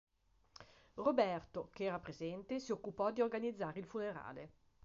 [0.95, 4.51] Roberto, che era presente, si occupò di organizzare il funerale.